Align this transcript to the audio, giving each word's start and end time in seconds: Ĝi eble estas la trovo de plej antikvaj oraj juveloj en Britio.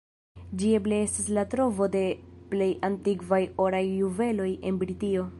Ĝi 0.61 0.69
eble 0.77 0.97
estas 1.07 1.25
la 1.37 1.43
trovo 1.51 1.87
de 1.95 2.01
plej 2.53 2.69
antikvaj 2.89 3.41
oraj 3.67 3.83
juveloj 3.91 4.49
en 4.71 4.81
Britio. 4.85 5.27